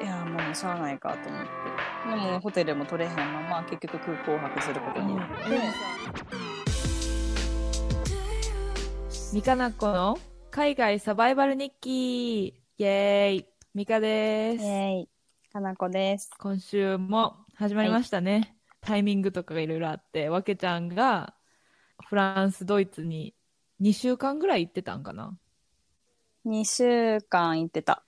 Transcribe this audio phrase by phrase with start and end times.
[0.00, 1.48] いやもうしゃあないかと思って。
[2.10, 5.34] でもホテルも取れへんまま結局空港泊することになって、
[9.32, 10.18] ミカナコの
[10.50, 12.46] 海外サバイバル日記。
[12.48, 13.46] イエーイ。
[13.74, 15.08] ミカです、イエーイ。
[15.52, 16.30] かなこです。
[16.38, 20.28] 今週も始まりましたね、タイミングとかがいろいろあって。
[20.28, 21.34] わけちゃんが
[22.08, 23.34] フランスドイツに
[23.80, 25.36] 2週間ぐらい行ってたんかな。
[26.46, 28.04] 2週間行ってた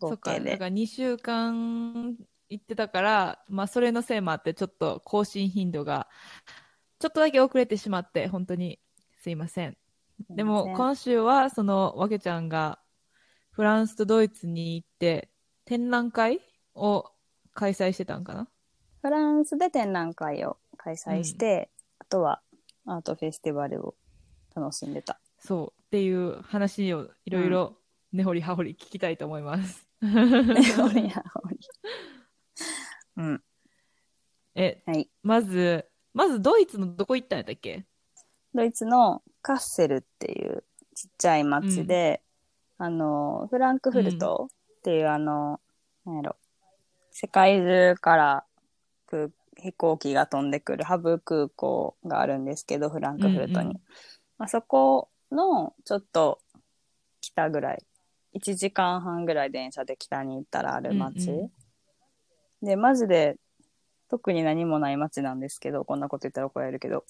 [0.00, 0.50] 合そっか計で。
[0.52, 2.16] だから2週間
[2.50, 6.08] 行ってたからまあそれのせいもあってちょっと更新頻度が
[6.98, 8.78] ちょっとだけ遅れてしまって本当に
[9.20, 9.76] すいません。
[10.30, 12.80] でも今週はそのわけちゃんが
[13.50, 15.28] フランスとドイツに行って
[15.64, 16.40] 展覧会
[16.74, 17.04] を
[17.54, 18.48] 開催してたんかな？
[19.02, 22.40] フランスで展覧会を開催して、あとは
[22.86, 23.94] アートフェスティバルを
[24.54, 25.20] 楽しんでた。
[25.38, 27.76] そうっていう話をいろいろ
[28.12, 29.87] 根掘り葉掘り聞きたいと思います。
[30.00, 31.58] ほりやほり
[33.16, 33.42] うん。
[34.54, 35.10] えはい。
[35.22, 37.84] まずまずドイツのどこ行ったんやったっけ？
[38.54, 42.22] ドイツのカッセルっていうちっちゃい町で、
[42.78, 45.60] あのフランクフルトっていう、あの
[46.04, 46.36] なんやろ。
[47.10, 48.44] 世界中から
[49.06, 53.80] 空飛行機が飛んでくるハブ空港があるんですけどフランクフルトに、うんうん。
[54.38, 56.38] まあ、そこのちょっと
[57.20, 57.84] 北ぐらい
[58.34, 61.50] 1時間半ぐらい電車で北に行ったらある町、うんう
[62.62, 63.36] でマジで
[64.08, 67.04] 特に何もない町なんですけどこんなこと言ったら怒られるけど。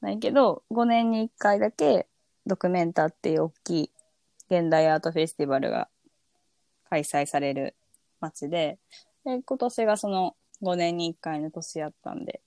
[0.00, 2.06] ないけど5年に1回だけ
[2.46, 3.90] ドクメンタっていう大きい
[4.50, 5.88] 現代アートフェスティバルが
[6.90, 7.74] 開催される
[8.20, 8.78] 町で
[9.24, 12.42] で今年がその5年に1回の年やったんで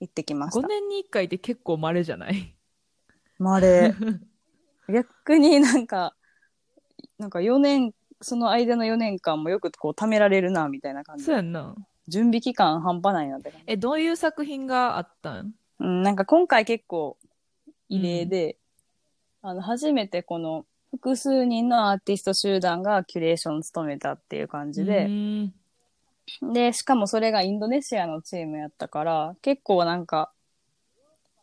[0.00, 0.68] 行ってきまし5た。
[0.68, 2.54] 年に1回って結構稀じゃない？
[3.38, 3.94] まれ
[4.88, 6.14] 逆になんか
[7.22, 11.24] なんか4年その間の4年間もよくこう貯められるなみたいな感じ。
[11.24, 11.76] そうやんな。
[12.08, 13.64] 準備期間半端ないなって感じ。
[13.68, 15.54] え、どういう作品があったん？
[15.78, 17.16] うん、なんか今回結構
[17.88, 18.56] 異例で、
[19.40, 25.08] あの初めてこの複数人のアーティスト集団がキュレーションを務めたっていう感じうで、
[26.42, 30.32] で、しかもそれがインドネシアのチームやったから、結構なんか、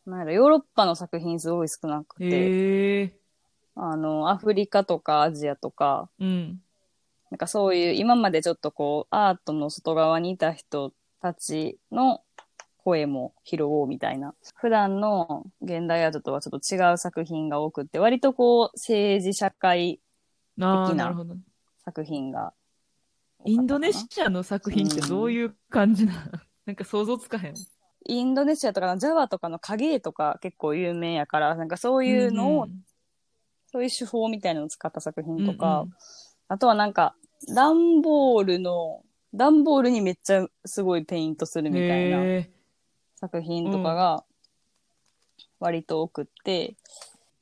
[0.06, 3.14] なんやろヨーロッパの作品すごい少なくて。
[3.82, 6.62] あの、アフリカとかアジアとか、うん。
[7.32, 12.24] なんかそういう今までちょっとこうアートの外側にいた人たちの
[12.84, 14.34] 声も拾おうみたいな。
[14.56, 20.02] 普段の現代アートとはちょっと違う作品が多くって、割とこう政治社会
[20.56, 20.64] 的
[20.96, 21.16] な。
[21.86, 22.54] 作品が。
[23.46, 26.20] インドネシアの作品ってどういう感じなの
[26.66, 27.54] なんか想像つかへん。
[28.06, 32.72] インドネシアとかのジャワとかの影絵とか結構有名やから、なんかそういうのを、ん
[33.72, 35.94] そういう手法みたいなのを使った作品とうんか、うん
[36.52, 37.14] あとはなんか
[37.56, 39.04] 段ボールの、
[39.34, 42.44] 段ボールにめっちゃすごいペイントするみたいな。
[43.16, 44.24] 作品とかが
[45.60, 46.76] 割と多くって、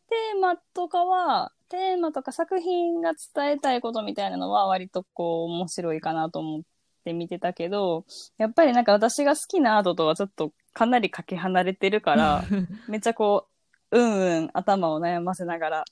[0.09, 6.61] テーマとかはテーマとか作品が伝えたいことみたいなのは割とこう面白いかなと思っ
[7.03, 8.05] て見てたけど
[8.37, 12.43] やっぱりなんか私が好きなアートとはちょっとかなりかけ離れてるから
[12.87, 13.47] めっちゃこ
[13.91, 15.85] ううんうん頭を悩ませながら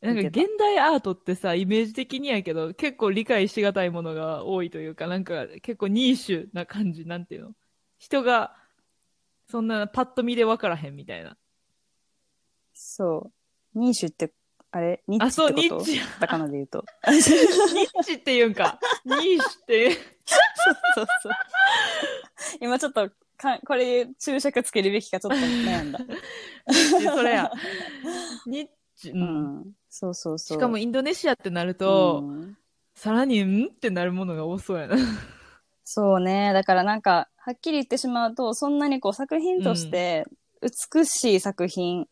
[0.00, 7.50] なんか現代アートってさ、イメージ的にやけど、結構理解しがたいものが多いというか、なんか結構ニーシュな感じ、なんていうの？
[7.98, 8.54] 人が、
[9.50, 11.36] そんなパッと見で分からへんみたいな。
[12.74, 13.30] そ
[13.74, 14.32] うニーシュって
[14.70, 15.02] あれ？
[15.08, 15.90] ニッあ、そう、チってこと？
[15.90, 16.00] ニッチ。
[16.00, 18.78] カタカナで言うと ニッチって言うんか。
[19.04, 19.90] ニーシュって。
[20.94, 21.32] そうそう。
[22.60, 25.98] 今ちょっとか、これ注釈つけるべきかちょっと悩んだ。
[27.14, 27.50] それや。
[28.46, 29.10] ニ ッチ。
[29.10, 29.14] う。
[29.14, 29.22] うん
[29.60, 29.64] ん。
[29.88, 30.58] そうそうそう。
[30.58, 32.56] しかもインドネシアってなると、うん
[32.94, 34.96] さらに、んってなるものが多そうやな。
[35.84, 36.52] そうね。
[36.52, 40.26] だからなんか、はっきり言ってしまうと、そんなにこう作品として
[40.94, 42.06] 美しい作品っ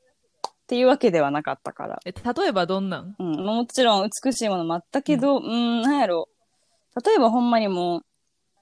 [0.69, 2.00] ていうわけではなかったから。
[2.06, 3.16] え、例えばどんなん？
[3.18, 3.44] うん。
[3.44, 6.28] もちろん美しいものもあったけど、うん、なんやろ。
[7.04, 8.03] 例えばほんまにもう、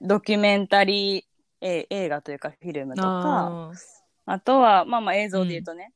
[0.00, 1.24] ドキュメンタリー、
[1.60, 3.70] え映画というかフィルムとか、
[4.26, 5.92] あとは、まあまあ映像で言うとね。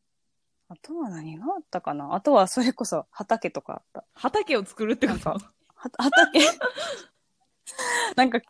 [0.71, 2.15] あとは何があったかな？
[2.15, 4.05] あとはそれこそ畑とかあった。
[4.15, 5.31] 畑を作るってこと？
[5.31, 6.41] なんは畑？
[8.17, 8.41] なんか、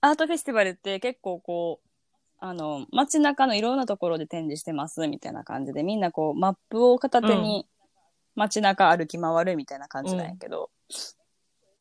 [0.00, 1.88] アートフェスティバルって結構こう、
[2.38, 7.66] あの、街中のいろんなところで展示してますみたいな感じで、みんなこう、マップを片手に
[8.34, 10.70] 街中歩き回るみたいな感じなんやけど、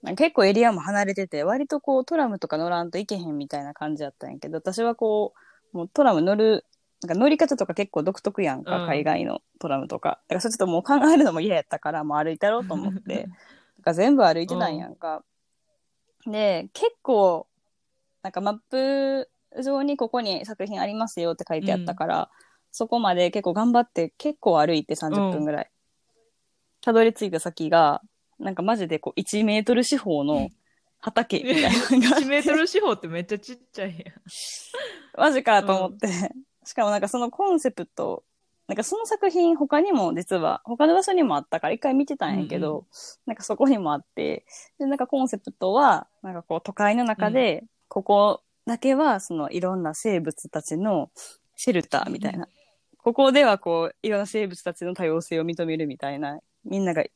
[0.01, 5.33] なんか結構エリアも離れてて、割とこう、トラムとか乗らんといけへんみたいな感じやったんやけど、私はこ
[5.73, 6.65] う、もうトラム乗る、
[7.03, 8.87] なんか乗り方とか結構独特やんか、うん。
[8.87, 10.21] 海外のトラムとか。
[10.27, 13.35] だからそれちょっともう考えるのも嫌やったから、もう歩いたろうと思って、だか
[13.87, 15.23] ら全部歩いてたんやんか。
[16.25, 17.47] で、結構
[18.23, 19.29] なんかマップ
[19.61, 22.29] 上にここに作品ありますよって書いてあったから、
[22.71, 25.69] そこまで結構頑張って結構歩いて30分ぐらい。
[26.81, 28.01] たどり着いた先が、
[28.39, 30.49] なんかマジでこう1メートル四方の
[30.99, 32.25] 畑みたいなのがあって。
[32.25, 34.13] 1メートル四方ってめっちゃちっちゃいやん。
[35.19, 36.07] マジかと思って、
[36.65, 38.23] しかもなんかそのコンセプト、
[38.67, 42.85] なんかその作品他にも実は他の場所にもあったから一回見てたんやけど、うん
[43.25, 44.45] なんかそこにもあって、
[44.79, 51.09] で、なんかコンセプトは、なんかこう都会の中で、ここだけはそのいろんな生物たちの
[51.55, 52.47] シェルターみたいな。
[52.97, 57.11] ここではこういろんな生物たちの多様性を認めるみたいな、みんながい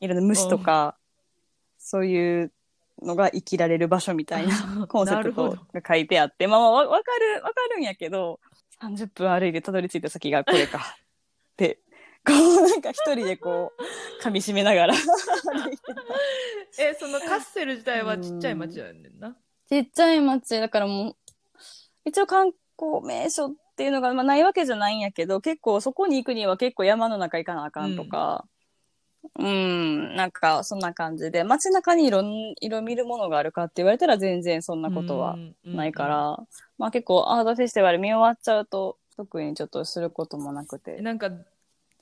[0.00, 0.96] ろんな虫とか、
[1.78, 2.52] そういう
[3.02, 4.86] のが生きられる場所みたいな。
[4.86, 5.56] コンセプト。
[5.72, 8.38] が書いてあって、まあまあわわかる、わかるんやけど、
[8.82, 10.78] 30分歩いてたどり着いた先がこれか。
[11.52, 11.80] って、
[12.26, 15.82] こうなんか一人でこう、噛み締めながら 歩いて
[16.76, 16.82] た。
[16.82, 19.36] え、そのカッセル自体はちっちゃい町やねんな。
[19.68, 21.16] ちっちゃい町、だからもう、
[22.04, 28.46] 一応観光名所っていうのが、まあ、ないわけじゃないんやけど、結構そこに行くには結構山の中行かなあかんとか、
[29.38, 36.06] うん、なんかそんな感じで、街中に色ん、色見るものがあるかって言われたら全然そんなことはないか。
[36.06, 36.38] ら、
[36.78, 41.30] まあ結構アートフェスティバル見終わっちゃうと、特にちょっとすることもなくて、なんか、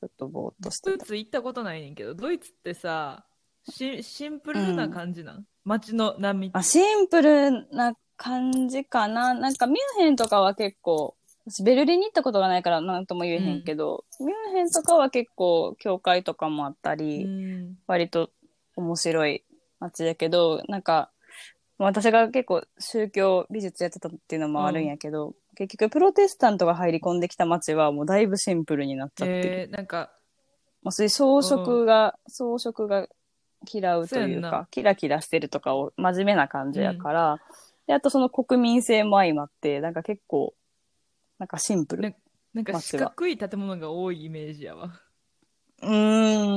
[0.03, 0.97] ょっとぼーっとしてた。
[0.97, 3.25] ドイツ行ったことないねんけど、ドイツってさ、
[3.69, 9.35] しシンプルな感じなん、街の波あ、シンプルな感じかな。
[9.35, 11.17] なんかミュンヘンとかは結構、
[11.51, 17.79] 私ベルリンに行ったことがないから何とも言えへんけど、ミュンヘンとかは結構教会とかもあったり、うん。
[17.87, 18.31] 割と
[18.77, 19.45] 面白い
[19.81, 21.11] 街だけど、なんか、
[21.79, 29.61] 私が結構宗教美術やってたっていうのもあるんやけど、結局プロテスタントが入り込んできた街はもうだいぶシンプルになっちゃってる。
[29.61, 30.11] えー、なんか、
[30.83, 33.09] もうそういう装飾が、装飾が
[33.73, 37.39] 嫌うというか、キラキラしてるとかを真面目な感じやから、
[37.87, 40.55] で、あとその国民性も相まって、なんか結構、
[41.39, 42.03] なんかシンプル。
[42.03, 42.17] ね
[42.55, 44.93] なんか四角い建物が多いイメージやわ。
[45.83, 45.89] うー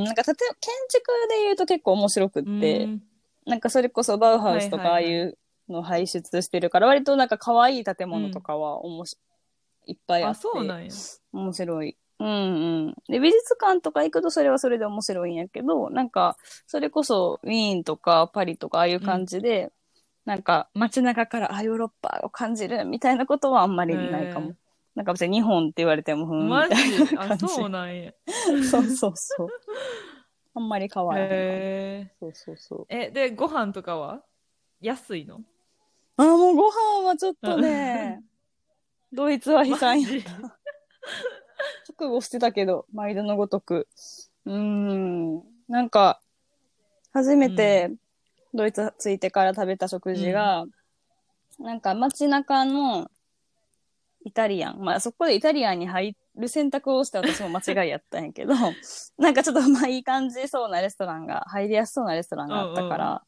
[0.02, 2.50] ん、なんか建て建築で言うと結構面白くって、
[2.86, 3.04] うん
[3.44, 5.38] なんかそれこそバウハウスとかああいう
[5.68, 9.18] のを輩出してるから、割となんか可愛い建物とかはおもし、
[9.88, 10.92] いっぱいああ、って、そうなんや。
[11.34, 11.98] 面白い。
[12.20, 12.96] うんうん。
[13.10, 16.38] で、美術館とか行くとそれはそれで面白いんやけど、なんか、
[16.68, 19.72] それこそウィーンとかパリとかああいう感じで、
[20.26, 24.54] なんか街中からあヨーロッパを感じるみたいなことはあんまりないかも。
[24.96, 27.48] なんか別に日本って言われても、ふーんみマたいな感じ。
[27.48, 28.12] そうなんや。
[28.70, 29.50] そうそうそう。
[30.54, 31.38] あんまり変わらない。
[31.38, 32.86] へそうそうそう。
[32.90, 33.06] え。
[33.06, 34.22] え、で、ご飯とかは？
[34.82, 35.42] 安いの？
[36.18, 38.22] あ、もうご飯はちょっとね、
[39.14, 40.24] ドイツは悲惨やマジ？
[41.88, 43.88] 覚悟してたけど、毎度のごとく。
[44.46, 45.44] うーん。
[45.70, 46.20] なんか、
[47.14, 47.92] 初めて
[48.54, 50.66] ドイツ着いてから食べた食事が、
[51.60, 53.10] なんか街中の
[54.24, 54.80] イタリアン。
[54.80, 58.54] まあそこでイタリアンに入る選択をして私も間違いやったんやけど、
[59.18, 63.24] なんかちょっとまあいい感じそうなレストランが、入りやすそうなレストランがあったから、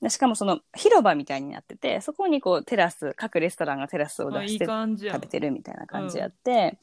[0.00, 5.26] でしかもその広場みたいになってて、そこにこうテラス、各レストランがテラスを出して食べ。
[5.26, 6.78] てるみたいな感じやって、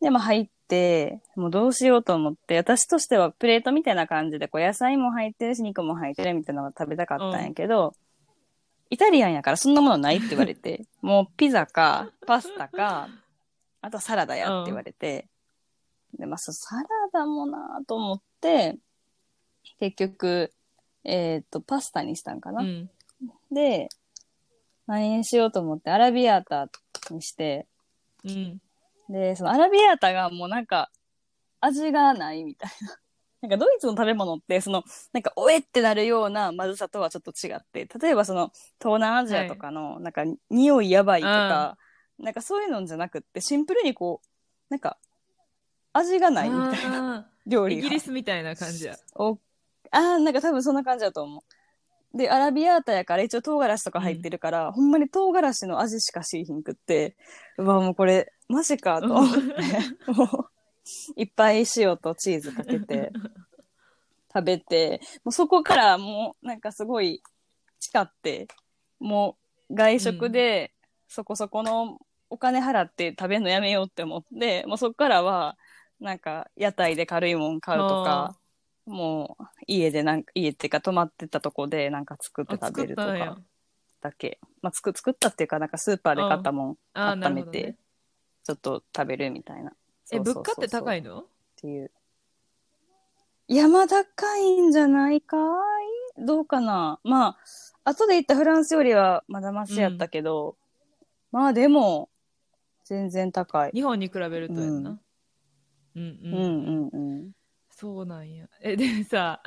[0.00, 7.92] で、まあ入って、もうどうしようと思って、私としてはプレートみたいな感じで、こう野菜も入ってるし、肉も入ってるみたいなのが食べたかったんやけど、
[8.90, 13.08] イタリアンやからそんなものないって言われて、 もうピザか、パスタか、
[13.80, 15.28] あとサラダやって言われて、
[16.18, 18.78] で、まあサラダもなと思って、
[19.78, 20.52] 結局、
[21.04, 22.62] えっ、と、パスタにしたんかな。
[22.62, 22.90] うん。
[23.50, 23.88] で、
[24.86, 26.68] 何にしようと思って、アラビアータ
[27.10, 27.66] にして、
[28.24, 28.60] うん。
[29.08, 30.90] で、そのアラビアータがもうなんか、
[31.60, 32.98] 味がないみたいな。
[33.46, 38.50] なんかドイツの食べ物って、その、なんか、おえってなるようなまずさとはちょっと違って、例えばその、
[38.80, 41.78] 東南アジアとかの、なんか、匂いやばいとか、
[42.18, 44.28] なんかそういうのじゃなくって、シンプルにこう、
[44.68, 44.98] なんか、
[45.92, 48.96] 味がないみたいなあ料理イギリスみたいな感じや。
[49.14, 49.38] お
[49.92, 51.44] あーなんか多分そんな感じだと思
[52.14, 52.18] う。
[52.18, 57.16] で、アラビアータやから一応唐辛子とか入ってるから、ほんまに唐辛子の味しかしいひんくって、
[57.58, 59.40] うわ、もうこれ、マジかと思って、
[60.12, 60.55] もう、
[61.16, 63.12] いっぱい塩とチーズかけて、
[64.32, 67.22] 食べて、もうそこからもうなんかすごい
[67.80, 68.48] 誓って、
[69.00, 69.36] も
[69.70, 70.72] う外食で
[71.08, 71.98] そこそこの
[72.30, 75.56] お金払って食べるのやめようって思って、もうそこからは
[76.00, 78.36] なんか屋台で軽いもん買うとか、
[78.86, 83.38] もう家でなんか、家っていうか泊まってたとこでなんか作ってあ食べるとか
[84.00, 84.38] だけ。
[84.62, 87.76] まあ作作ったっていうかなんかスーパーで買ったもん温めて。
[88.46, 89.72] ちょっと食べるみたいな。
[90.12, 91.24] え、物価って高いの？
[91.56, 91.90] ていう。
[93.48, 95.36] いや、まあ高いんじゃないか
[96.18, 96.24] い？
[96.24, 97.00] どうかな？
[97.04, 97.36] ま
[97.84, 100.56] あ、後で行ったフランスよりはまだマシやったけど、
[101.32, 102.08] まあでも、
[102.84, 103.72] 全然高い。
[103.72, 105.00] 日本に比べるとやんな。
[105.96, 107.32] うん、うん、うんうんうん。
[107.70, 108.48] そうなんや。
[108.60, 109.42] え、でさ、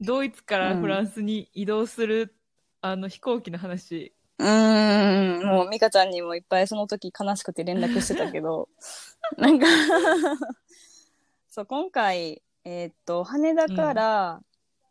[0.00, 2.34] ドイツからフランスに移動する、
[2.82, 4.12] あの飛行機の話。
[4.42, 8.68] うーん、もう美香ちゃんにもいっぱいその時悲しくて連絡してたけど、
[9.38, 9.66] なんか
[11.48, 14.42] そう、今回、えーっと、羽田から、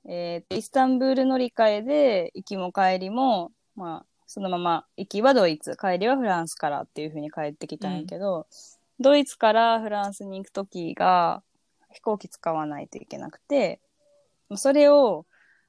[0.05, 8.47] えーっと、イスタンブール乗り換えで、行きも帰りも、まあ、そのまま、行きはドイツ、帰りはフランスからっていう風に帰ってきたんやけど、
[8.99, 11.43] ドイツからフランスに行く時が、
[11.91, 13.79] 飛行機使わないといけなくて、
[14.55, 15.25] それを、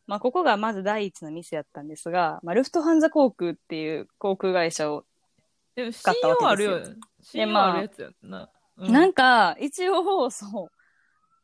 [0.06, 5.04] まあ、ここがまず第一のミスやったんですが、まあ、ルフトハンザ航空っていう航空会社を、
[5.74, 6.96] でも信使ったわけ用あるよですよ。
[7.22, 8.50] 信用あるやつやんな。
[8.78, 10.68] うなんか、一応、そう、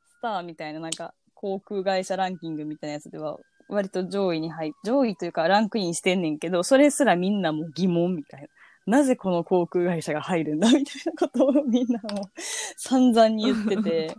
[0.09, 3.37] スターみたいな、なんか、航空会社ランキングみたいなやつでは、
[3.69, 8.49] 割と上位に入っ、上位というかランクインしてんねんけど、それすらみんなもう疑問みたいな。
[8.87, 12.41] なぜこの航空会社が入るんだみたいなことをみんなもう
[12.79, 14.17] 散々に言ってて。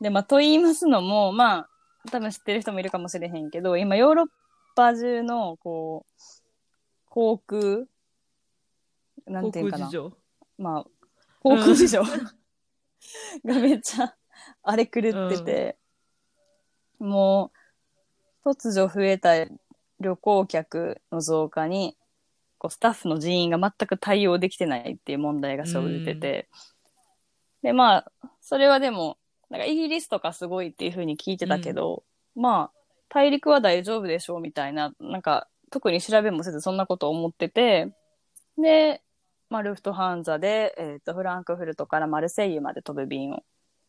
[0.00, 1.68] で、まあ、と言いますのも、まあ、
[2.06, 4.26] 多分知ってる人もいるかもしれへんけど、今ヨーロッ
[4.74, 6.22] パ中の、こう、
[7.06, 7.84] 航空、
[9.26, 9.92] なん航ていうかな空事。
[9.92, 10.16] 情。
[10.58, 10.84] まあ、
[11.40, 12.02] 航空事情
[13.44, 14.14] がめっちゃ
[14.62, 15.78] 荒れ狂ってて、
[16.98, 17.52] も
[18.44, 19.32] う、突如増えた
[20.00, 21.96] 旅行客の増加に、
[22.58, 26.48] こうスタッフの人員が全く対応できてないっていう問題が生じてて、
[27.62, 29.18] で、まあ、それはでも、
[29.56, 37.92] なんかイギリスとかすごいっていうふうに聞いてたけど、まあ、大陸は大丈夫でしょうみたいな、なんか、特に調べもせずそんなこと思ってて、
[38.58, 39.02] で、
[39.48, 43.42] まあ、ルフトハンザで、えっ、と、フランクフルトからマルセイユまで飛ぶ便を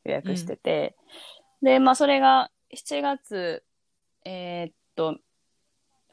[0.06, 0.96] 予約してて、
[1.62, 3.64] で、まあ、それが7月、
[4.24, 5.18] えーっと、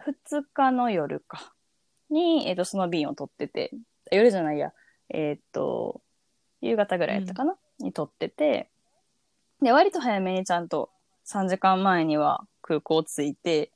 [0.04, 1.54] 2日の夜か、
[2.11, 3.70] に、えーっと、その便を取ってて、
[4.11, 4.73] 夜じゃないや、
[5.11, 6.02] えーっと、
[6.61, 8.70] 夕方ぐらいやったかな、に取ってて、
[9.64, 10.90] で、割と早めにちゃんと
[11.26, 13.71] 3時間前には空港着いて、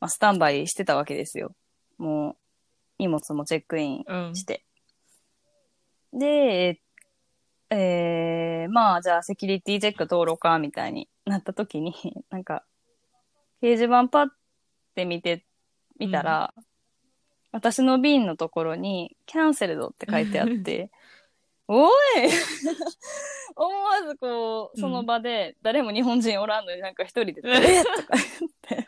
[0.00, 1.54] まあ、スタンバイしてたわけですよ。
[1.98, 2.36] もう、
[2.98, 4.34] 荷物もチェックインうん。
[4.34, 4.64] して。
[6.12, 6.80] で、
[7.70, 11.94] えー、まあ、じゃあ、セキュリティチェック通ろうか、みたいになった時に、
[12.30, 12.64] なんか、
[13.62, 14.28] 掲示板パッ
[14.96, 15.44] て見て、
[16.00, 16.52] 見たら、
[17.52, 20.90] 私の便のところに、キャンセルドって書いてあって、
[21.68, 21.92] おい
[23.54, 27.84] 思わずこう、その場で、誰も日本人おらんのになんか一人で、えっ？
[27.84, 28.86] とか言って。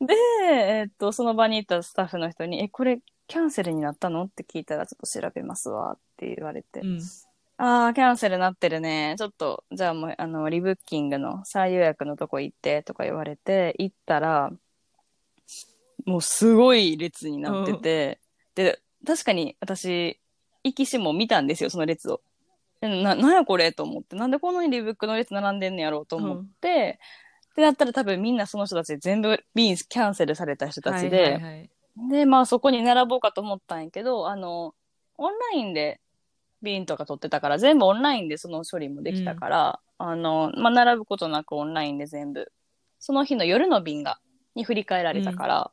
[0.04, 4.24] で、えっと、その場にいたスタッフの人に、え、これキャンセルになったの？
[4.24, 6.80] って聞いたら、ちょっと調べますわって言われて。
[6.80, 7.00] うん。
[7.58, 9.14] ああ、キャンセルなってるね。
[9.18, 14.50] ちょっと、じゃあもう、あの、リブッキングの再予約のとこ行ってとか言われて、行ったら、
[16.06, 18.20] もうすごい列になってて、
[18.54, 20.20] で、確かに私、
[20.62, 22.20] 行きしも見たんですよ、その列を。
[22.80, 26.98] でな、なんやこれと思って、なんでこんなにリブックの列並んでんのやろうと思って、
[27.52, 31.70] ってなったら多分みんなその人たちで全部便キャンセルされた人たちで、はいはいはい。
[32.10, 34.74] で、まあそこに並ぼうかと思ったんやけど、あの、
[35.18, 36.00] オンラインで
[36.62, 42.52] 便とか取ってたから、全部オンラインでその処理もできたから、あの、まあ並ぶことなくオンラインで全部、
[42.98, 44.20] その日の夜の便が、
[44.54, 45.70] に振り替えられたから、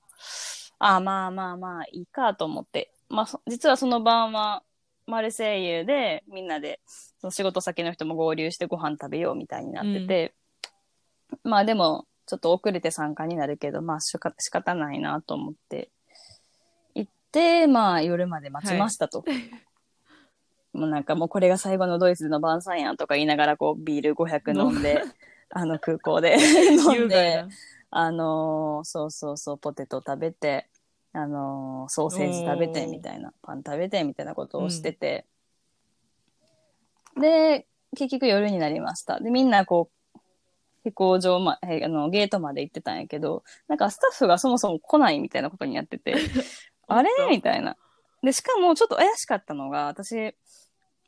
[0.80, 4.64] ああ、まあまあまあいいかと思って、まあそ実はその晩は、
[5.06, 10.34] マルセイユでみんなで、その仕事先の人も合流してご飯食べようみたいになってて、
[11.44, 15.90] まあでも、ちょっと遅れて参加になるけど、まあしか仕方ないなと思って、
[16.94, 19.24] 行って、まあ夜まで待ちましたと。
[20.74, 25.02] もうなんかもうこれが最後のドイツでの晩餐やんとか言いながらこうビール500 飲んで、
[25.50, 27.46] あの空港で飲んで
[27.90, 30.70] あのーそうそうそう、ポテト食べて、
[31.18, 35.26] あのーソーセージ食べてみたいな、パン食べてみたいなことをしてて、
[37.20, 39.20] で、結局夜になりました。
[39.20, 40.20] で、みんなこう、
[40.84, 46.16] 飛行場ま、えあの、ゲートまで行ってたんやけど、なんかスタッフがそもそも来ないみたいなことになってて、
[46.88, 47.10] あれ？
[47.30, 47.78] みたいな。
[48.22, 50.36] で、しかもちょっと怪しかったのが、私、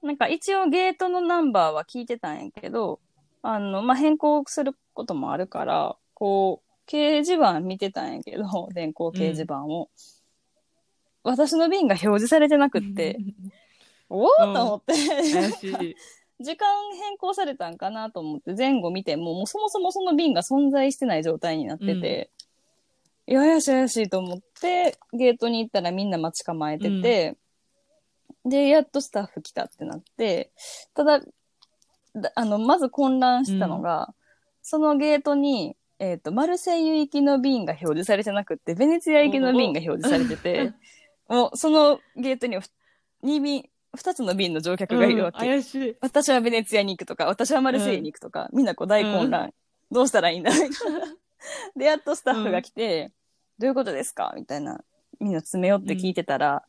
[0.01, 2.99] なんか一応ゲートのナンバーは聞いてたんやけど、
[3.41, 9.89] あの、まあ、変更することもあるから、こう、掲示板見てたんやけど、 電光掲示板を。
[11.24, 13.19] 私の便が表示されてなくって、
[14.10, 14.53] おおうん。
[14.53, 14.93] と思って。
[16.41, 22.29] 時間変更されたんかなと思って前後見ても、もうそもそもその便が存在してない状態になってて、
[23.27, 27.36] いや怪しい怪しいと思って、ゲートに行ったらみんな待ち構えてて、
[28.46, 30.51] で、やっとスタッフ来たってなって、
[30.93, 31.19] ただ、
[32.15, 34.13] だあの、まず混乱したのが、
[34.62, 40.74] そのゲートに、えっ、と、マルセイユ行きの便が表示されてなくって、ベネツィア行きの便が表示されてて、
[41.27, 42.62] もうそのゲートには
[43.24, 45.46] 2便、2つの便の乗客がいるわけ。
[45.46, 45.96] うん怪しい。
[46.00, 49.53] 私はベネツィアに行くとか、私はマルセイユに行くとか、みんなこう大混乱。
[49.91, 50.51] どうしたらいいんだ？
[50.51, 50.77] みたいな。
[51.75, 53.12] で、やっとスタッフが来て、
[53.58, 54.34] どういうことですか？
[54.36, 54.82] みたいな。
[55.20, 56.63] みんな詰め寄って聞いてたら、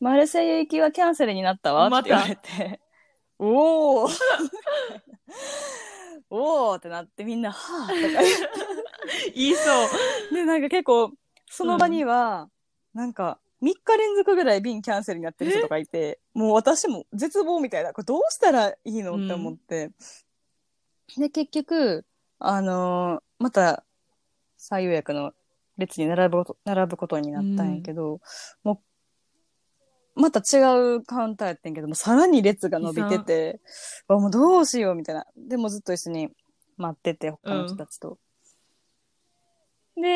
[0.00, 2.80] マルセイユ行きはキャンセルになったわって言われて、
[3.38, 4.10] おー。
[6.30, 8.22] おーってなってみんな、はぁとか
[9.34, 9.70] 言いそ
[10.30, 10.34] う。
[10.34, 11.12] で、なんか結構、
[11.50, 12.50] その場には、
[12.92, 19.90] なんか、3日連続ぐらい便キャンセルになってる人とかいて、もう私も絶望みたいな、これどうしたらいいのって思って。
[21.16, 22.04] で、結局、
[22.38, 23.84] あのーまた、
[24.56, 25.32] 最予約の
[25.76, 28.20] 列に並ぶこと、並ぶことになったんやけど、
[28.62, 28.78] もう、
[30.14, 30.60] また違
[30.96, 33.60] うカウンターやってんけども、さらに列が伸びてて、
[34.08, 35.26] あもうどうしようみたいな。
[35.36, 36.30] でもずっと一緒に
[36.76, 38.18] 待ってて、他の人たちと。
[39.96, 40.08] で、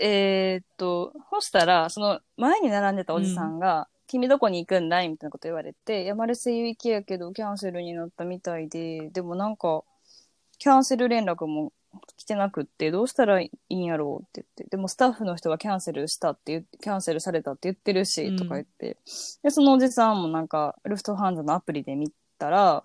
[0.00, 9.82] えーっと、そしたら、その前に並んでたおじさんが、君どこに行くんだいみたいなこと言われて、いや、マルセイユ行きやけど、キャンセルになったみたいで、でもなんか、
[10.58, 11.72] キャンセル連絡も
[12.16, 18.36] 来てなくって、どうしたらいいんやろうって言って、でもスタッフの人がキャンセルしたって言って、キャンセルされたって言ってるし、うん。
[18.36, 18.98] とか言って、
[19.42, 22.84] で、そのおじさんもなんか、ルフトハンザのアプリで見たら、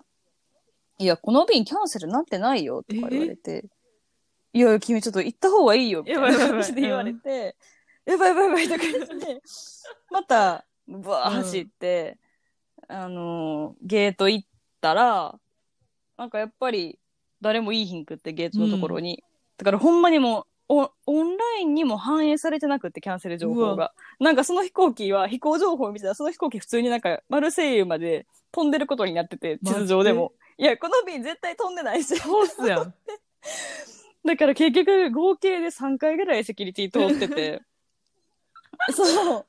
[0.98, 3.64] いや、この便キャンセルなってないよ、とか言われて、
[4.52, 7.56] いや、君ちょっと行った方がいいよ、みたいな感じで言われて、
[8.04, 9.42] やばいやばいやばいとか言って、
[10.10, 12.18] また、バー走って、
[12.88, 14.48] あのーゲート行っ
[14.80, 15.38] たら、
[16.16, 16.98] なんかやっぱり
[17.40, 19.22] 誰もいいひんくってゲートのところに。
[19.56, 23.92] だからほんまにもうオ、オンラインにも反映されてなくってキャンセル情報うが。
[24.20, 30.32] なんかその飛行機は飛行情報を見てたらその飛行機普通になんかマルセイユまで飛んでることになってて、地図上でも。
[30.58, 32.18] いや、この便絶対飛んでないし。
[32.20, 32.94] ホースやん。
[34.24, 37.62] だから結局合計で3回ぐらいセキュリティ通ってて。
[38.92, 39.46] そう。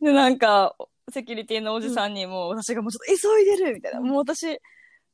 [0.00, 0.76] で、なんか、
[1.10, 4.00] セキュリティのおじさんにも、私がもうちょっと急いでるみたいな。
[4.00, 4.60] もう私、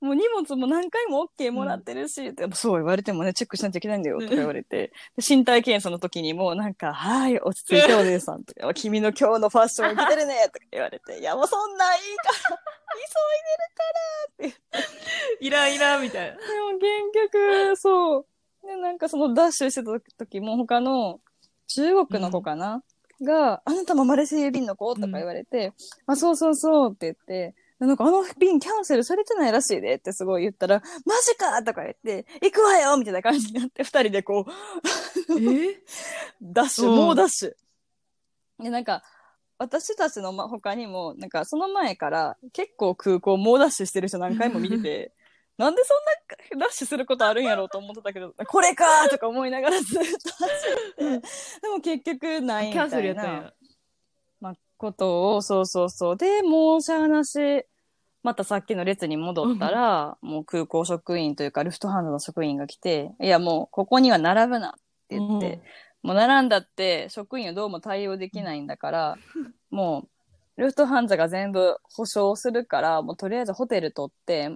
[0.05, 4.93] もう荷物も何回も OK もらってるし、ってそう言われてもね、チェックしなきゃいけないんだよ、とか言われて。
[5.17, 12.59] で身体検査の時にも、なんか、はい、落ち着いてお姉さんとか、 君の今日のファッション着てるね、とか言われて、いや、もうそんなんいいから、
[14.41, 15.45] 急いでるからって。
[15.47, 16.37] いらんいらんみたいな。
[16.37, 18.27] でも結局、そう。
[18.67, 21.21] で、なんかそのダッシュしてた時も他の
[21.69, 22.83] 中国の子かな、
[23.23, 24.95] が、あなたもマレセイユ便の子？
[24.95, 25.73] とか言われて、
[26.07, 35.83] あ、そうそうそうって言って、なんかあの便キャンセルされてないらしいでってすごい言ったら、マジかとか言って、行くわよみたいな感じになって、二人でこう、え
[36.41, 37.55] ダッシュ、うん猛ダッシュ。
[38.63, 39.03] で、なんか、
[39.59, 45.13] 私たちのま他にも、なんかその前から結構空港猛ダッシュしてる人何回も見てて、
[45.57, 50.45] なんでそんなダッシュすることあるんやろうと思ってたけど、これかーとか思いながらずっと走
[50.91, 51.29] って、
[51.61, 53.55] でも結局ないみキャンセたいなルやったんや。
[54.85, 56.17] まあ、ことを、そうそうそう。
[56.17, 57.39] で、もうしゃあなし、
[58.23, 64.73] またさっきの列に戻ったら、もう空港職員というか、ルフトハンザの職員が来て、いやもうここには並ぶなっ
[65.09, 65.61] て言って、
[66.03, 69.19] もう並んだって職員はどうも対応できないんだから、
[69.71, 70.09] も
[70.57, 74.51] う、ルフトハンザが全部保証するから、もうとりあえずホテル取って、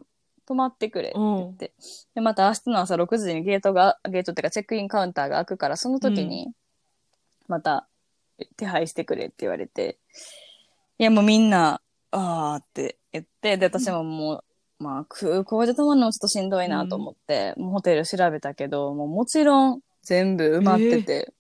[0.47, 1.75] 泊まってくれって言って。
[2.15, 6.49] で、また明日の朝6時にゲートが、ゲートっていうかチェックインカウンターが開くから、その時に、
[7.49, 7.87] また
[8.57, 9.99] 手配してくれって言われて、
[10.99, 14.43] いやもうみんな、あーって言って、で、私もも
[14.81, 21.33] う、まあ空港で泊まるのちょっとしんどいなと思って、もうホテル調べたけど、もうもちろん全部埋まってて、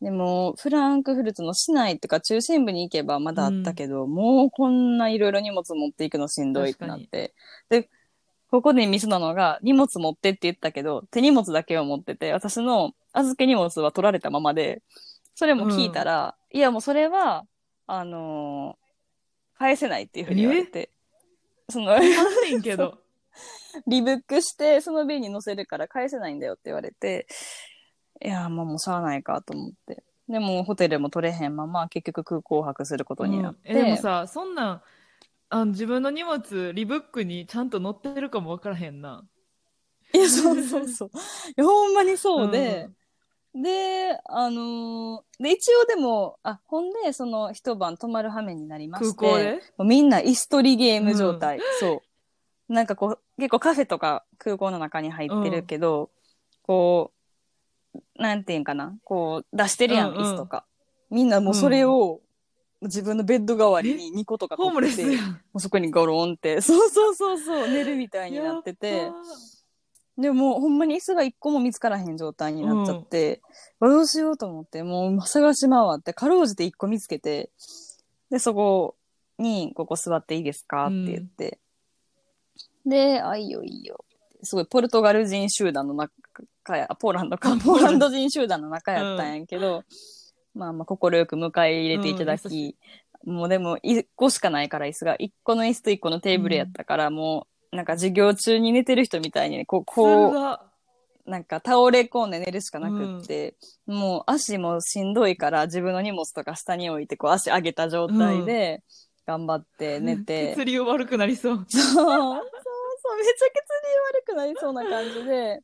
[0.00, 7.34] でも、フランクフルトの市内っていうか中心部に行けばまだあったけど、もうこんないろいろ荷物持っていくのしんどいってなって。
[7.68, 7.90] で、
[8.50, 14.82] ここでミスなのが、荷物持ってって言ったけど、手荷物だけを持ってて、私の預け荷物は取られたままで、
[15.40, 17.46] それも聞いたら、いやもうそれは、
[17.86, 20.90] あのー返せないっていうふうに言われて、
[21.70, 22.98] その、あんねんけど。
[23.86, 27.26] リブックして、その便に乗せるから返せないんだよって言われて、
[28.22, 30.02] いや、まあもうしゃあないかと思って。
[30.28, 33.70] でも、ホテルも取れへんまま、結局空港泊することになって。
[33.70, 34.82] うんえでもさ、そんなん、
[35.48, 39.24] あの自分の荷物、リブックにちゃんと載ってるかもわからへんな。
[40.12, 41.08] いや、そうそうそう。
[41.08, 41.12] い
[41.56, 42.90] や、ほんまにそうで、
[43.54, 49.54] で、あのーで、一応でも、あ、ほんで、その一晩泊まる羽目になりまして、空港で？
[49.76, 51.58] もうみんな椅子取りゲーム状態。
[51.80, 52.02] そ
[52.68, 52.72] う。
[52.72, 56.10] なんかこう、結構カフェとか空港の中に入ってるけど、
[56.62, 57.12] こ
[57.94, 60.22] う、なんていうんかな、こう、出してるやん、うんうん。
[60.22, 60.64] 椅子とか。
[61.10, 62.20] みんなもうそれを、
[62.82, 65.40] 自分のベッド代わりに2個とかホームレ取って、もスやん。
[65.54, 68.96] うそこにゴロンって、そうそうそうそう、寝るみたいになってて。
[68.96, 69.12] やっ、
[70.20, 73.40] でもほんまに椅子が一個も見つからへん状態になっちゃって、
[73.80, 77.50] どうしようと思ってもう探し回ってかろうじて一個見つけて
[78.30, 78.96] でそこ
[79.38, 81.58] に「ここ座っていいですか?」って言って、
[82.84, 84.04] で「あいいよいいよ」
[84.42, 89.84] すごいポルトガル人集団の中やあポーランドかポーランド人集団の中やったんやけど、
[90.54, 92.76] まあまあ快く迎え入れていただき、
[93.24, 95.16] もうでも1個しかないから椅子が。
[95.16, 100.70] 1個の椅子と1個のテーブルやったから、もうなんか授業中に寝てる人みたいにねこうこうう
[101.30, 103.54] なんか倒れ込んで寝るしかなくって、
[103.86, 108.82] もう足もしんどいから自分の荷物とか下に置いてこう足上げた状態で
[109.26, 111.64] 頑張って寝て、 血流悪くなりそう。
[111.68, 113.16] そうそうそう。
[113.16, 115.62] めちゃ血流悪くなりそうな感じで。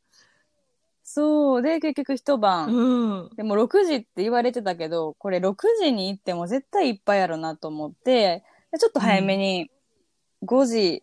[1.03, 1.62] そう。
[1.62, 3.31] で結局一晩、うん。
[3.37, 9.71] でも6時って言われてたけどこれ6時に行っても絶対いっぱいやろなと思ってでちょっと早めに
[10.45, 11.03] 5時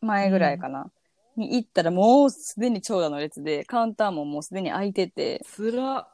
[0.00, 0.90] 前ぐらいかな、
[1.36, 5.42] に行ったらもうすでに長蛇の列でカウンターももうすでに開いてて。
[5.44, 6.08] つら。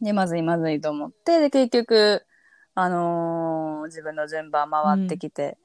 [0.00, 2.24] でまずいまずいと思ってで結局
[2.74, 5.58] あのー自分の順番回ってきて、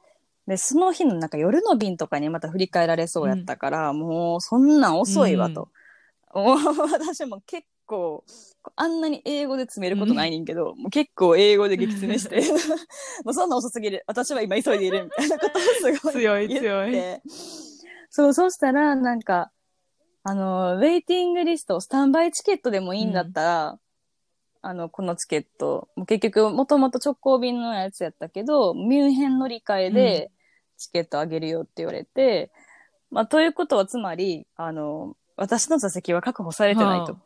[0.47, 5.69] でその日のなんか夜の便とかにまた振り返られそうやったから、もうそんなん遅いわと。
[6.33, 6.57] もう
[6.91, 8.23] 私も結構
[8.75, 12.41] あんなに英語で詰めることないねんけど、もう結構英語で激詰めして。
[13.23, 14.03] もうそんな遅すぎる。
[14.05, 16.65] 私は今急いでいるみたいなことをすごい 強い言って。
[16.67, 17.21] 強い。
[18.09, 19.51] そうそうしたらなんか
[20.23, 23.79] あのウェイティングリストスタンバイチケットでもいいんだったら、
[24.61, 30.31] あのこのチケットもう結局もともと直行便のやつやったけどミュンヘン乗り換えで
[30.77, 32.51] チケットあげるよって言われて、
[33.09, 37.13] まあということはつまりあの私の座席は確保されてないと。
[37.13, 37.19] は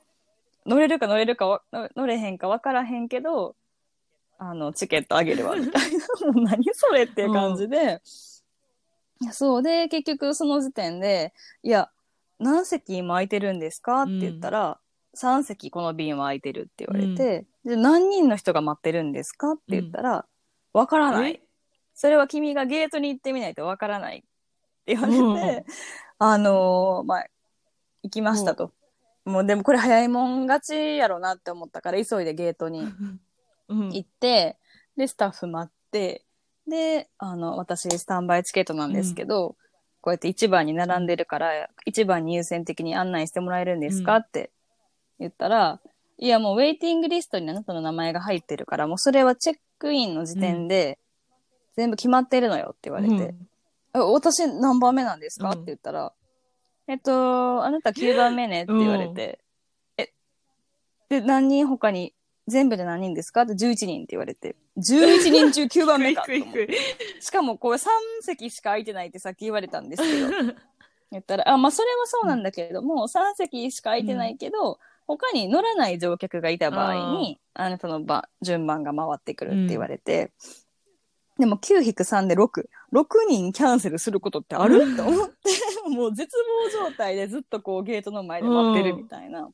[0.66, 3.56] 乗れるか乗れるかわ乗乗れへんか分からへんけど、
[4.38, 5.98] あの、チケットあげるわ、みたいな。
[6.34, 8.02] もう何それっていう感じで。
[9.22, 11.92] いやそうで、結局その時点で、いや、
[12.40, 14.80] 何席今空いてるんですかって言ったら、
[15.16, 20.26] 3席この便は空いてるって言われて、で、何人の人が待ってるんですかって言ったら、
[20.74, 21.34] 分からない。
[21.34, 21.42] え？
[21.94, 24.22] それは君がゲートに行ってみないと分からないっ
[24.86, 25.66] て言われて、うん
[26.18, 27.28] あのーまあ、
[28.02, 28.74] 行きましたと。
[29.26, 32.88] もうでもこれ早いもん勝ちやろなって思ったから急いでゲートに
[33.72, 33.90] うん。
[33.90, 34.58] 行って、
[34.98, 36.26] で、スタッフ待って、
[36.68, 39.56] で、あの、私スタンバイチケットなんですけど、
[40.02, 44.52] こうやって1番に並んでるから、1番に優先的に案内してもらえるんですか、うんって
[45.20, 45.80] 言ったら、
[46.18, 51.00] いやもうウェイティングリストにあなたの名前が入ってるから、もうそれはチェックインの時点で
[51.76, 53.34] 全部決まってるのよって言われて、
[53.96, 55.54] え私何番目なんですか、うん。
[55.54, 56.14] って言ったら、
[56.88, 59.40] えっと、あなた9番目ねって言われて、
[59.98, 60.12] え、
[61.10, 62.14] で、何人他に、
[62.48, 63.44] 全部で何人ですか？
[63.44, 66.26] って11人って言われて、11人中9番目か
[67.22, 67.88] しかもこれ3
[68.22, 70.54] 席しか空いてないってさっき言われたんですけど、
[71.12, 80.32] 言ったら、あ、まあそれはそうなんだけれども、3席しか空いてないけど、他に乗らない乗客がいた場合に、あなたの番順番が回ってくるって言われて、
[81.38, 82.70] でも9-3で6。
[82.92, 84.94] 6人キャンセルすることってある？
[84.94, 85.36] って思って、
[85.90, 89.50] もう絶望状態でずっとこうゲートの前で待ってるみたいな。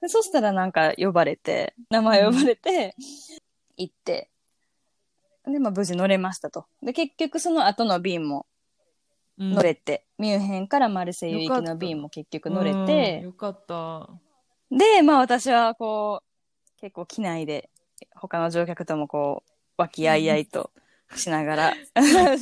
[0.00, 2.94] でそしたらなんか呼ばれて、名前呼ばれて、
[3.76, 4.30] 行って、
[5.46, 6.66] で、まあ無事乗れましたと。
[6.82, 8.46] で、結局その後の便も
[9.38, 9.54] うん。
[9.54, 14.08] 乗れて、ミュンヘンからマルセイユ行きの便も結局乗れうんて、よかった。
[14.70, 17.70] で、まあ私はこう、結構機内で
[18.14, 20.70] 他の乗客ともこう、和気あいあいと
[21.16, 21.74] しながら、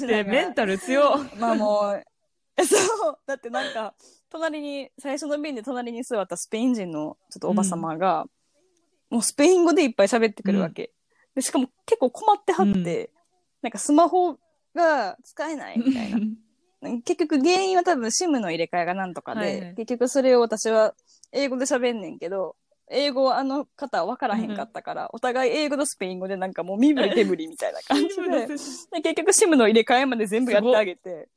[0.07, 1.03] で、メンタル強。
[1.03, 1.39] っ。
[1.39, 3.95] まあもう、そう、だってなんか、
[4.31, 8.27] 隣に、最初の便で隣に座ったスペイン人のちょっとおば様が、
[9.11, 10.93] もうスペイン語でいっぱい喋ってくるわけ。
[11.35, 13.11] でしかも結構困ってはって、
[13.63, 14.37] なんかスマホ
[14.75, 16.21] が使えないみたいな。
[17.03, 19.75] 結局原因は多分 SIM の入れ替えがなんとかで、はいはい。
[19.75, 20.95] 結局それを私は
[21.33, 22.57] 英語で喋んねんけど、
[22.91, 31.29] 英語はあの方は分からへんかったから、お互い英語とスペイン語でなんかもう身振り手振りみたいな感じで、 で結局 SIM の入れ替えまで全部やってあげて、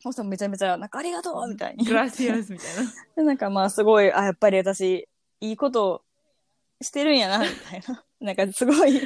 [0.00, 1.84] そしたらめちゃめちゃ、なんかありがとうみたいに。
[1.84, 2.92] グラシアスみたいな。
[3.16, 5.08] で、なんかまあすごい、あ、やっぱり私、
[5.40, 6.04] いいこと
[6.80, 8.04] してるんやな、みたいな。
[8.20, 9.00] なんかすごい、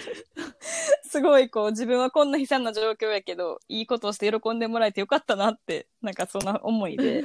[1.04, 7.24] すごいこう自分はこんな悲惨な状況やけど、いいことをして喜んでもらえてよかったなって、なんかそんな思いで、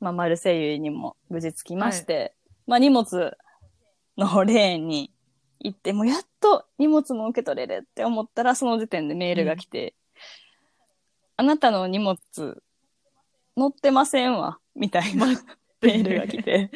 [0.00, 2.34] まあマルセイユにも無事着きまして、
[2.66, 3.36] まあ荷物
[4.16, 5.12] のレーンに
[5.60, 9.94] 行って、もうやっと荷物も受け取れるって思ったら、その時点でメールが来て、
[11.36, 12.18] あなたの荷物
[13.56, 15.26] 乗ってませんわ、みたいな
[15.80, 16.70] メールが来て、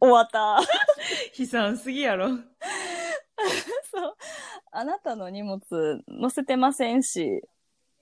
[0.00, 0.60] 終わった。
[1.38, 2.28] 悲惨すぎやろ。
[3.90, 4.16] そう。
[4.72, 5.60] あなたの荷物
[6.20, 7.42] 載せてませんし、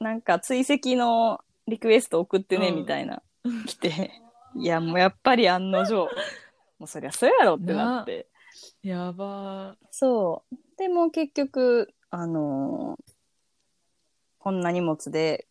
[0.00, 3.22] なんか追跡のリクエスト送ってね、うんみたいな、
[3.66, 4.20] 来て、
[4.56, 6.08] いや、もうやっぱり案の定、
[6.78, 8.26] もうそりゃそうやろってなって。
[8.82, 10.56] やばそう。
[10.76, 13.12] でも結局、あのー
[14.40, 15.46] こんな荷物で、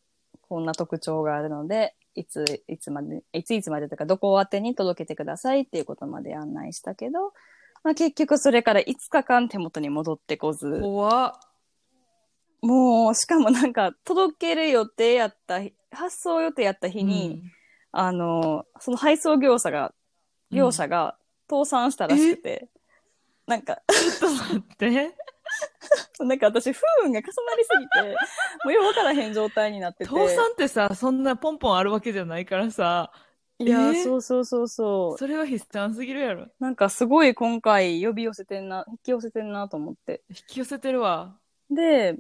[0.50, 7.34] こんな特徴があるので、いつ、いつまで、いついつまでとか、どこ宛てに届けてくださいっていうことまで案内したけど、
[7.84, 11.40] まあ結局それから5日間手元に戻ってこず、怖っ。
[12.62, 17.44] もう、しかもなんか、届ける予定やった日、発送予定やった日に、
[17.92, 19.94] あのーその配送業者が、
[20.50, 21.18] 業者が
[21.50, 22.70] 倒産したらしくて、
[23.48, 25.16] なんか、ちょっと待って。
[26.20, 28.16] なんか私、不運が重なりすぎて、
[28.66, 30.06] もうよくわからへん状態になってて。
[30.06, 33.12] 倒産ってさ、そんなポンポンあるわけじゃないからさ、
[33.60, 33.92] いや、え？
[33.92, 35.18] ーそうそうそうそう。
[35.18, 36.48] それは悲惨すぎるやろ。
[36.60, 40.22] なんかすごい今回呼び寄せてんな、引き寄せてんなと思って。
[40.30, 41.38] 引き寄せてるわ。
[41.72, 42.16] で、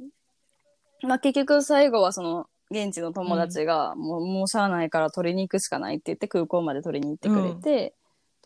[1.03, 7.93] まあ結局最後はその、現地の友達が、もう、もうしゃあないから取りに行くしかないって言って空港まで取りに行ってくれて、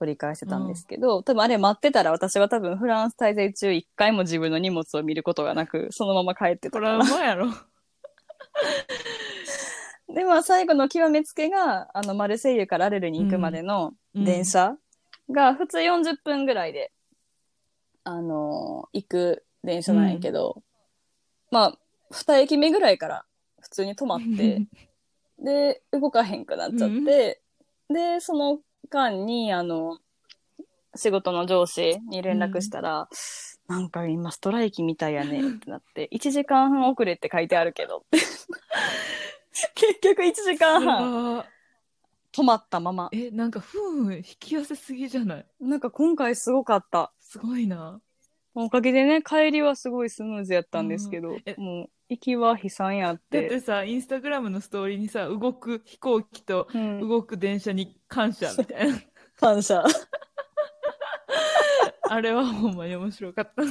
[0.02, 6.80] 取り返してたんですけど、多分あれ待ってたら私は多分フランス滞在中一回も自分の荷物を見ることがなく、そのまま帰ってた。
[6.80, 6.98] から。
[6.98, 7.52] マやろ。
[10.12, 14.76] で、まあ最後の極めつけが、あの、マルセイユからアレルに行くまでの電車
[15.30, 16.92] が普通40分ぐらいで、
[18.04, 20.64] あのー行く電車なんやけど、
[21.52, 21.78] まあ、
[22.10, 23.26] 二駅目ぐらいから
[23.60, 24.66] 普通に止まって、
[25.38, 27.40] で、動かへんくなっちゃって、
[27.88, 30.00] で、その間に、あの、
[30.96, 33.08] 仕事の上司に連絡したら、
[33.68, 38.18] なんか今ストライキみたいやね ってなって、1時間半遅れって書いてあるけどって。
[39.76, 41.46] 結局1時間半
[42.34, 43.10] 止まったまま。
[43.12, 45.46] え、なんか不運引き寄せすぎじゃない？
[45.60, 47.12] なんか今回すごかった。
[47.20, 48.02] すごいな。
[48.54, 53.16] おかげでね、帰りはすごいスムーズやったんですけど、えもう行きは悲惨やっ。
[53.16, 59.00] だっててさ、インスタグラムのストーリーにさ、動く飛行機とうん、動く電車に感謝みたいな。
[59.40, 59.86] 感謝。
[62.10, 63.64] あれはほんまに面白かった。
[63.64, 63.68] い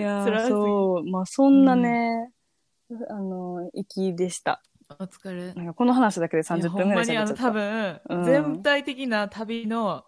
[0.00, 2.32] やー、辛すぎそう、まあそんなね、
[3.08, 4.60] あの、行きでした。
[4.98, 5.54] お疲れ。
[5.54, 7.42] なんかこの話だけで30分ぐらいいや喋っちゃった。
[7.44, 10.04] ほんまにあの多分、うん全体的な旅の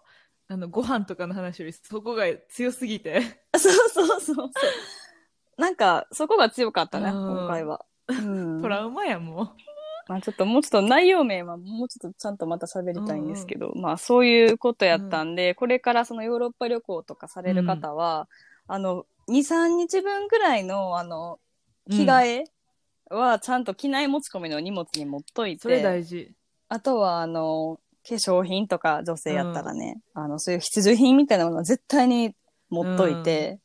[0.48, 3.20] あのご飯とかの話よりそこが強すぎて。
[3.56, 4.50] そうそうそうそう。
[5.56, 7.84] なんか、そこが強かったね、うん今回は。
[8.08, 8.62] うん。
[8.62, 9.50] トラウマやもう。
[10.08, 18.28] まあちょっともうちょっと内容面はもうちょっとちゃんとまた喋りたいんですけど、まあそういうことやったんで、これからそのヨーロッパ旅行とかされる方は、
[18.68, 21.40] あの、2、3日分ぐらいの、あの、
[21.90, 22.44] 着替え
[23.10, 26.32] はちゃんと機内持ち込みの荷物に持っといそれて、大事。
[26.68, 32.36] あとはあの、化粧品とか女性やったらね、あの、そういう必需品みたいなものは絶対に
[32.70, 33.58] 持っといて、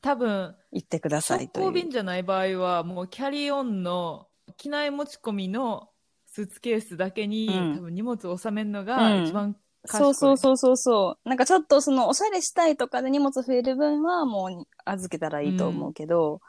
[0.00, 1.72] 多分、行ってください直行という。
[1.72, 5.88] 便じゃない場合は、もうキャリーオンの機内持ち込みの
[6.26, 11.28] スーツケースだけに、うん多分荷物を収めるのが一番賢い、そうそうそうそうそう。
[11.28, 16.40] なんかちょっとそのおしゃれしたいとかで荷物増える分はもう預けたらいいと思うけど、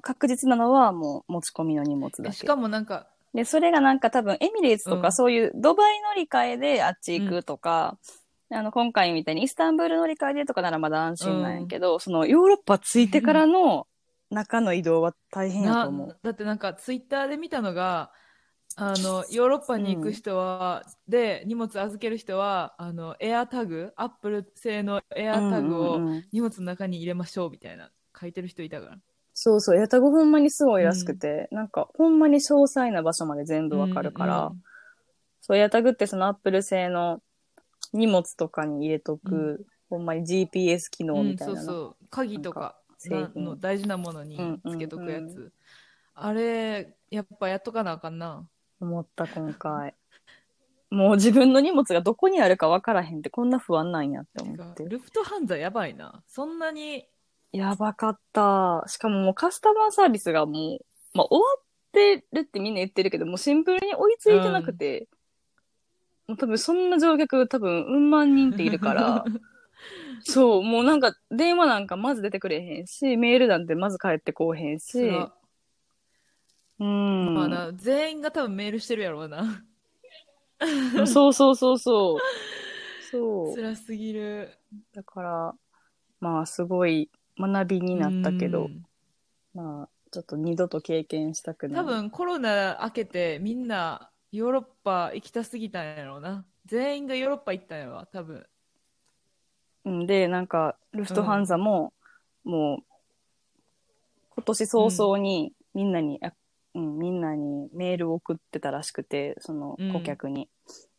[0.00, 2.36] 確実なのはもう持ち込みの荷物だけ。
[2.36, 7.96] しかもなんか、で、それがなんか多分エミレーツとうんかそういうドバイ乗り換えであっち行くとか、
[8.54, 13.86] あの今回みたいにイスタンブール乗り換えでとかならまだ安心なんやけど、そのヨーロッパ着いてからの
[14.30, 16.08] 中の移動は大変やと思う。
[16.08, 18.12] なだってなんかツイッターで見たのが
[18.76, 26.22] あのヨーロッパに行く人は、で荷物預ける人はあのエアタグアップル製のエアタグをうんうんうん。
[26.32, 28.98] 荷物の中に入れましょうみたいな書いてる人いたから。
[29.34, 34.62] そうそう、エアタグほんまにすごいらしくて、なんかほんまに詳細な場所まで全部わかるから、うん。
[35.40, 37.20] そう、エアタグってそのアップル製の
[37.92, 42.06] 荷物とかに入れとく、うほんまに GPS 機能みたいなの、うんそうそう。
[42.10, 42.76] 鍵とか
[43.08, 45.52] の大事なものにつけとくやつ、うんうん
[46.14, 48.46] あれやっぱやっとかなあかんな。
[48.80, 49.94] 思った今回。
[50.90, 54.84] もう自分の荷物がどこにあるかわからへんってこんな不安なんやって思って。
[54.84, 56.22] ルフトハンザやばいな。
[56.26, 57.08] そんなに。
[57.50, 58.84] やばかった。
[58.86, 60.78] しかももうカスタマーサービスがもう、
[61.14, 65.08] まあ終わってるってみんな言ってるけど、もうシンプルに追いついてなくて、
[66.32, 69.24] もう多分そんな乗客多分うん万人っているから、
[70.24, 74.98] そう、もうなんか電話なんかまず出てくれへんし、メールなんてまず返ってこうへんし、
[76.78, 77.34] うん。
[77.34, 79.62] まあな全員が多分メールしてるやろうな
[81.06, 82.18] そうそうそうそう。
[83.10, 83.54] そう。
[83.54, 84.56] 辛すぎる
[84.94, 85.54] だから、
[86.18, 88.86] まあすごい学びになったけど、うん
[89.52, 91.80] まあちょっと二度と経験したくない。
[91.80, 96.46] 多分コロナ明けてみんなヨーロッパ行きたすぎたんやろうな。
[96.64, 98.46] 全員がヨーロッパ行ったんやろ多分。
[99.84, 100.06] うん。
[100.06, 101.92] で、なんか、ルフトハンザも、
[102.42, 102.84] もう、
[104.30, 106.32] 今年早々にみんなに、あ
[106.74, 109.92] うん、みんなにメールを送ってたらしくて、そのうん。
[109.92, 110.48] 顧客に。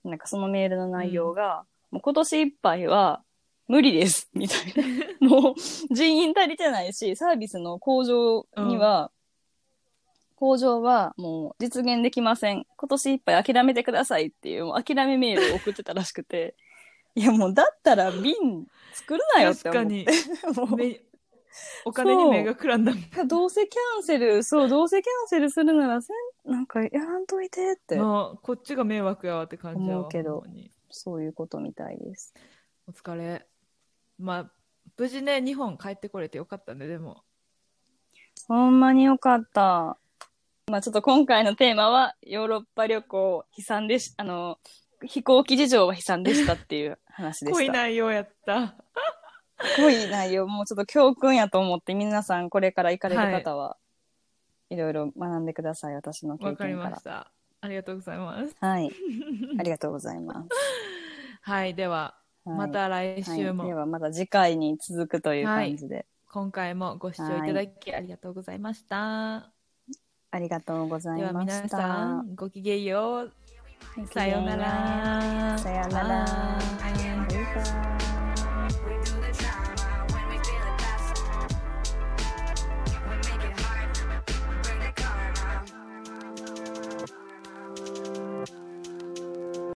[0.04, 3.24] なんかそのメールの内容が、もう今年いっぱいは
[3.68, 4.84] 無理です、みたいな。
[5.28, 5.56] もう
[5.94, 9.12] 人員足りてないし、サービスの向上には、
[10.44, 12.66] 向上はもう実現できません。
[12.76, 16.58] 今年いっぱい諦めてくださいっていう、もう諦めメールを送ってたらしくて、
[17.16, 18.34] いやもうだったら瓶
[18.92, 19.96] 作るなよって確か思って。
[19.96, 20.06] に。
[20.58, 21.02] もうめ
[21.86, 23.28] お金に目がくらんだもん。
[23.28, 30.44] どうせキャンセル、そう、どうせキャンセルするならせん、なんかやらんといてって、もうこっちが迷惑やわって感じ思うけど
[30.90, 32.34] そういうことみたいです。
[32.88, 33.48] お疲れ。
[34.20, 34.52] まあ、
[34.98, 37.24] 無事ね、日本帰ってこれてよかったね、でも。
[38.48, 39.98] ほんまによかった。
[40.70, 44.58] まあちょっと今回のテーマは、ヨーロッパ旅行悲惨でし、あの、
[45.06, 47.74] 飛行機事情は悲惨でしたっていう話で濃いした。
[47.74, 48.76] 内容やった。
[49.78, 53.78] 濃い内容、もうちょっと教訓やと思って、皆さんこれから行かれる方は、
[54.70, 56.90] いろいろ学んでください、私の経わかり験から。
[56.92, 57.32] ました。
[57.62, 58.56] ありがとうございます。
[58.60, 58.92] はい。
[59.60, 60.50] ありがとうございます。
[61.42, 69.63] はい、では、はいまた来週も、はい、ではまた次回に続くという感じで、今回もご視聴いただきありがとうございました。
[70.34, 71.56] ありがとうございました。
[71.56, 73.32] 皆さん、ごきげんよう。
[74.12, 75.56] さようなら。
[75.60, 76.26] さようなら。
[76.82, 77.93] バイバイ。